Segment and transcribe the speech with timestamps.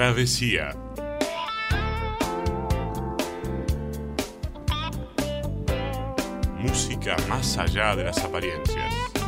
[0.00, 0.74] Travesía.
[6.58, 9.19] Música más allá de las apariencias.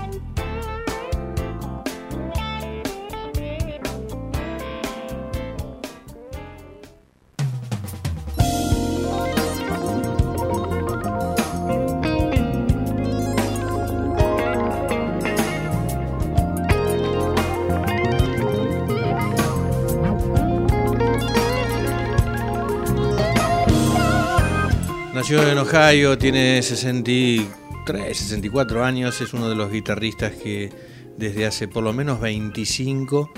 [25.33, 30.71] Nació en Ohio, tiene 63, 64 años, es uno de los guitarristas que
[31.17, 33.31] desde hace por lo menos 25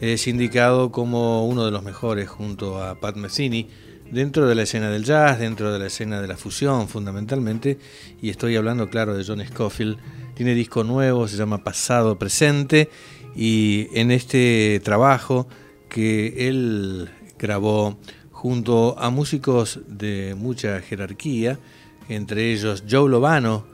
[0.00, 3.68] es indicado como uno de los mejores junto a Pat Metheny
[4.10, 7.78] dentro de la escena del jazz, dentro de la escena de la fusión fundamentalmente,
[8.20, 9.98] y estoy hablando claro de John Scofield,
[10.34, 12.90] tiene disco nuevo, se llama Pasado Presente,
[13.36, 15.46] y en este trabajo
[15.88, 17.08] que él
[17.38, 18.00] grabó
[18.36, 21.58] junto a músicos de mucha jerarquía,
[22.10, 23.64] entre ellos Joe Lovano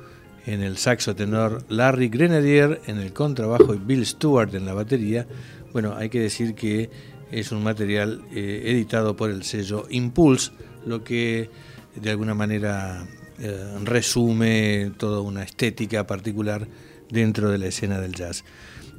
[0.46, 5.26] en el saxo tenor, Larry Grenadier en el contrabajo y Bill Stewart en la batería.
[5.72, 6.90] Bueno, hay que decir que
[7.32, 10.52] es un material eh, editado por el sello Impulse,
[10.86, 11.50] lo que
[11.96, 13.04] de alguna manera
[13.40, 16.68] eh, resume toda una estética particular
[17.10, 18.44] dentro de la escena del jazz.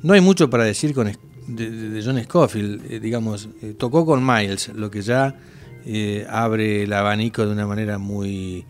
[0.01, 1.09] No hay mucho para decir con,
[1.47, 5.33] de, John Scofield, eh, digamos, tocó con Miles, lo que ya
[5.85, 8.65] eh, abre el abanico de una manera muy,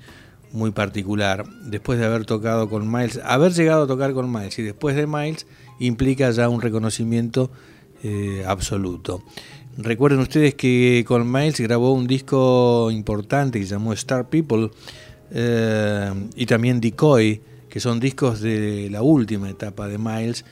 [0.52, 1.46] muy particular.
[1.66, 5.06] Después de haber tocado con Miles, haber llegado a tocar con Miles y después de
[5.06, 5.46] Miles
[5.80, 7.52] implica ya un reconocimiento
[8.04, 9.24] eh, absoluto.
[9.78, 14.72] Recuerden ustedes que con Miles grabó un disco importante que se llamó Star People
[15.32, 20.46] eh, y también Decoy, que son discos de la última etapa de Miles,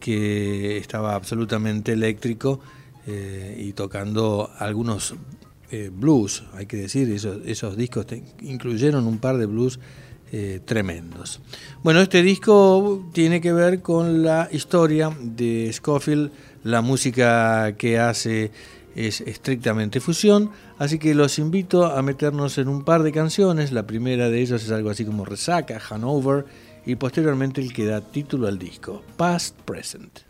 [0.00, 2.60] que estaba absolutamente eléctrico
[3.58, 5.14] y tocando algunos
[5.70, 8.06] eh, blues, hay que decir, esos, discos
[8.40, 9.80] incluyeron un par de blues
[10.32, 11.40] eh, tremendos.
[11.82, 16.30] Bueno, este disco tiene que ver con la historia de Scofield,
[16.64, 18.50] la música que hace
[18.94, 23.86] es estrictamente fusión, así que los invito a meternos en un par de canciones, la
[23.86, 26.46] primera de ellas es algo así como Resaca, Hanover,
[26.86, 30.20] y posteriormente el que da título al disco, Past Present.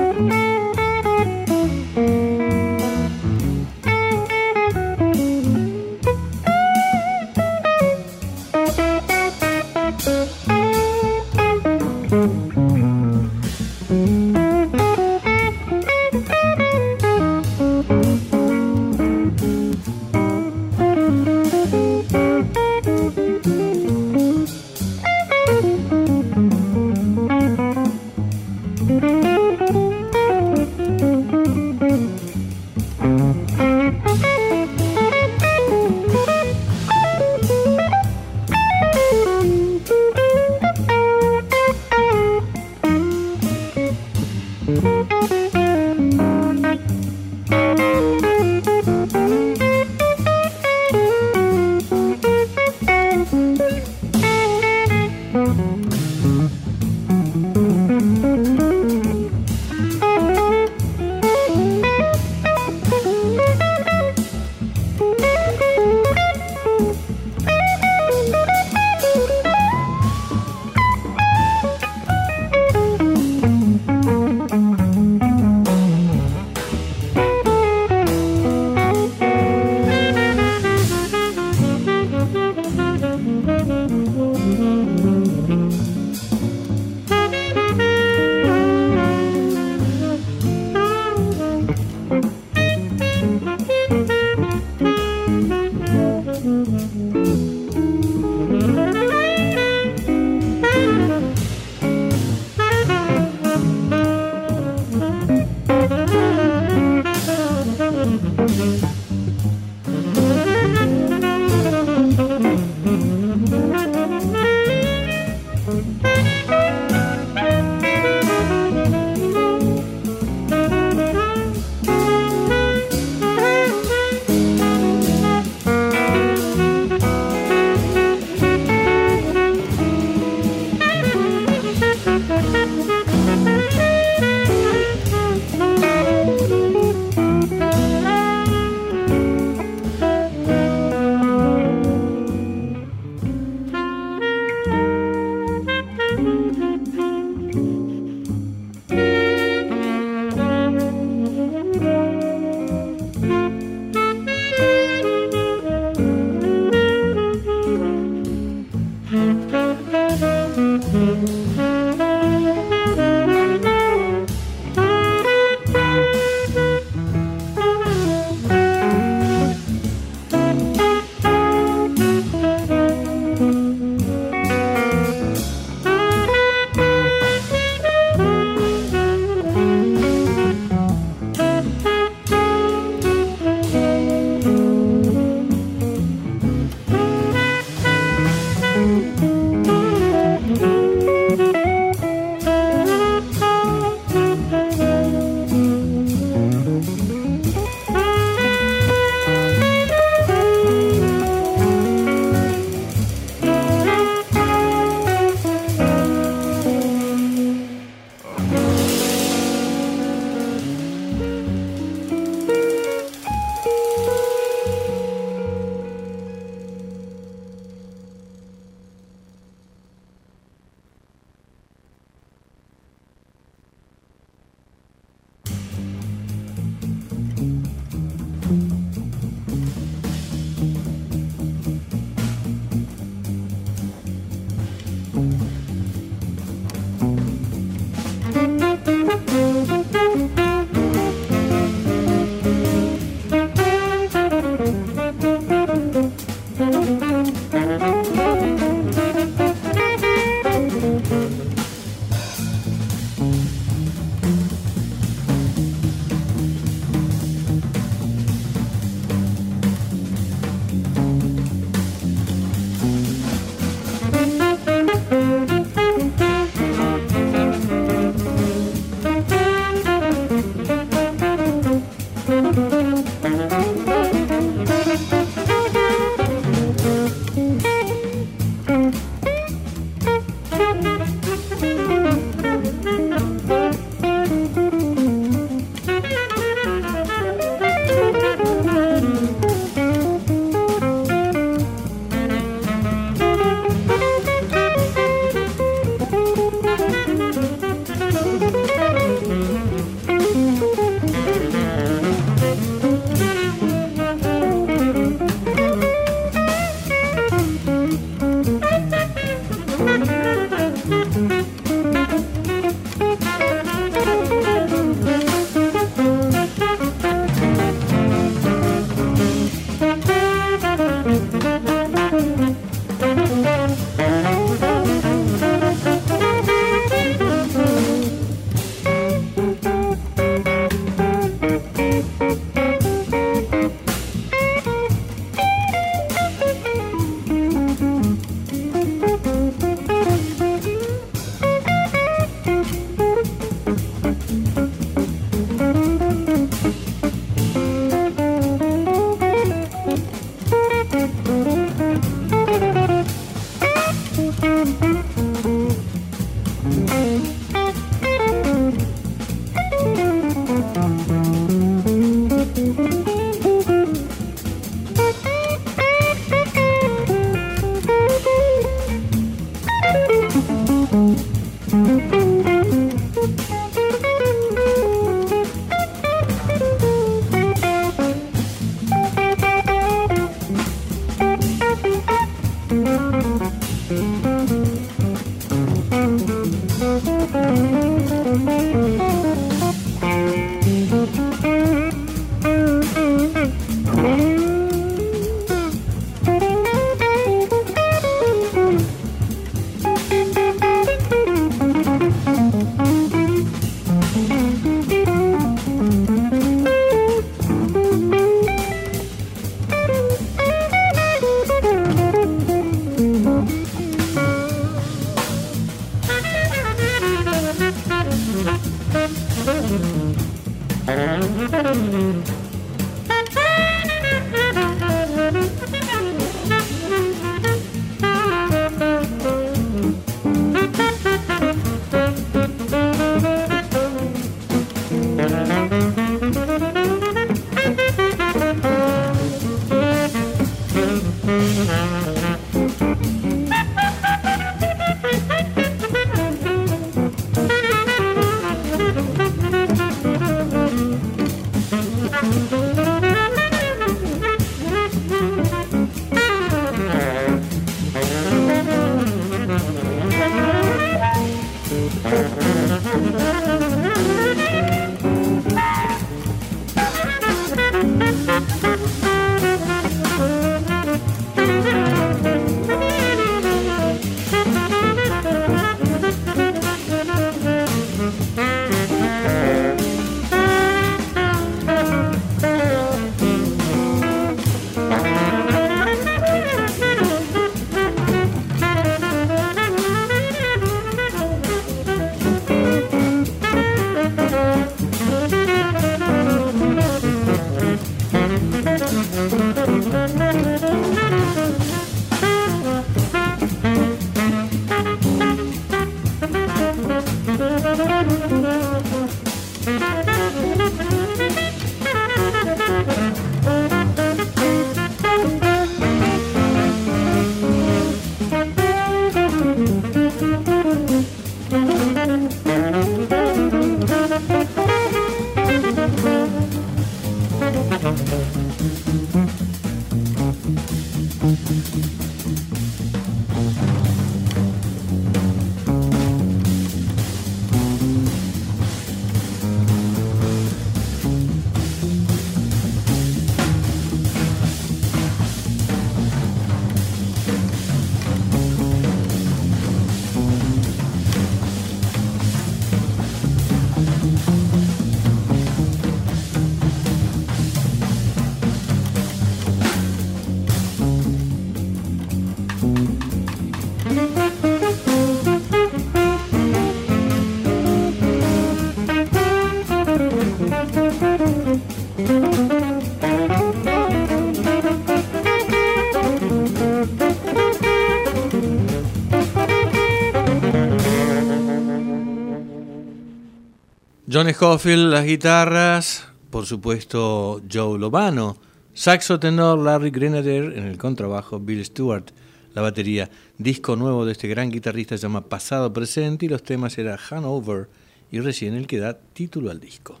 [584.18, 588.36] John Scofield, las guitarras, por supuesto Joe Lobano,
[588.74, 592.06] saxo tenor Larry Grenadier en el contrabajo, Bill Stewart,
[592.52, 596.76] la batería, disco nuevo de este gran guitarrista se llama Pasado Presente y los temas
[596.78, 597.68] eran Hanover
[598.10, 600.00] y recién el que da título al disco.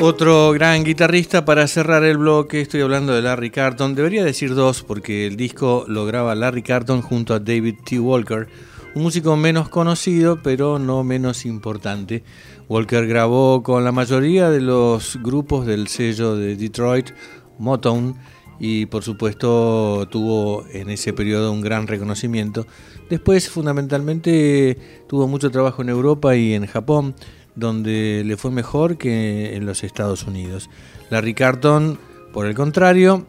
[0.00, 3.96] Otro gran guitarrista para cerrar el bloque, estoy hablando de Larry Carton.
[3.96, 7.98] Debería decir dos porque el disco lo graba Larry Carton junto a David T.
[7.98, 8.46] Walker,
[8.94, 12.22] un músico menos conocido pero no menos importante.
[12.68, 17.10] Walker grabó con la mayoría de los grupos del sello de Detroit,
[17.58, 18.14] Motown,
[18.60, 22.66] y por supuesto tuvo en ese periodo un gran reconocimiento.
[23.10, 24.78] Después fundamentalmente
[25.08, 27.16] tuvo mucho trabajo en Europa y en Japón
[27.58, 30.70] donde le fue mejor que en los Estados Unidos.
[31.10, 31.98] Larry Carton,
[32.32, 33.26] por el contrario,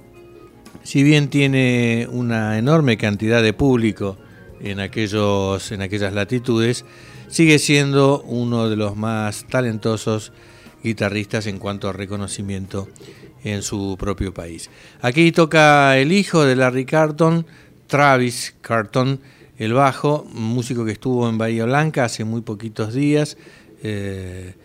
[0.83, 4.17] si bien tiene una enorme cantidad de público
[4.61, 6.85] en, aquellos, en aquellas latitudes,
[7.27, 10.31] sigue siendo uno de los más talentosos
[10.83, 12.87] guitarristas en cuanto a reconocimiento
[13.43, 14.69] en su propio país.
[15.01, 17.45] Aquí toca el hijo de Larry Carton,
[17.87, 19.19] Travis Carton,
[19.57, 23.37] el bajo, músico que estuvo en Bahía Blanca hace muy poquitos días
[23.83, 24.55] eh,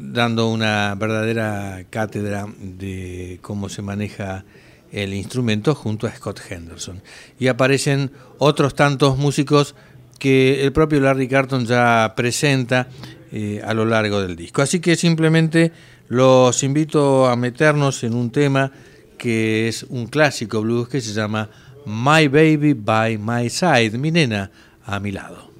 [0.00, 4.44] dando una verdadera cátedra de cómo se maneja
[4.90, 7.02] el instrumento junto a Scott Henderson.
[7.38, 9.74] Y aparecen otros tantos músicos
[10.18, 12.88] que el propio Larry Carton ya presenta
[13.32, 14.62] eh, a lo largo del disco.
[14.62, 15.72] Así que simplemente
[16.08, 18.70] los invito a meternos en un tema
[19.16, 21.48] que es un clásico blues que se llama
[21.86, 24.50] My Baby by My Side, mi nena
[24.84, 25.51] a mi lado.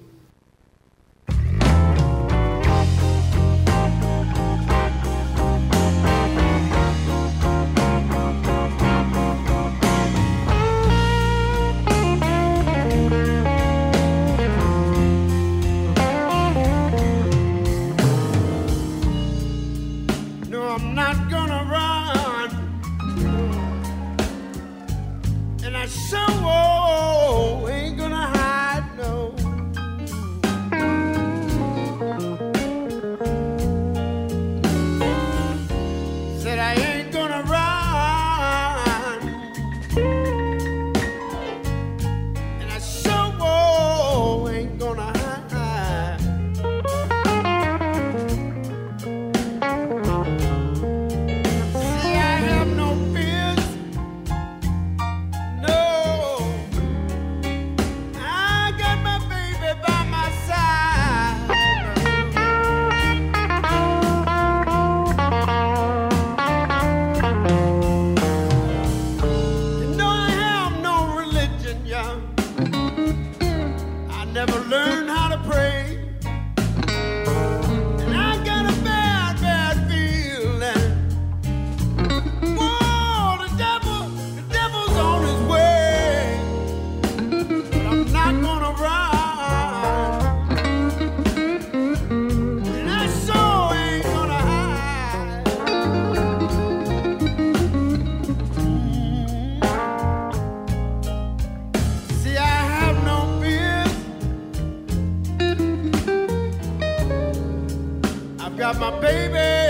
[108.79, 109.62] My baby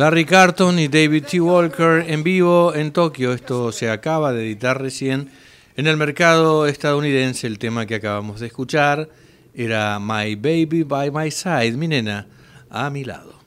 [0.00, 1.42] Larry Carton y David T.
[1.42, 3.34] Walker en vivo en Tokio.
[3.34, 5.28] Esto se acaba de editar recién
[5.76, 7.46] en el mercado estadounidense.
[7.46, 9.10] El tema que acabamos de escuchar
[9.52, 12.26] era My Baby by My Side, mi nena,
[12.70, 13.39] a mi lado.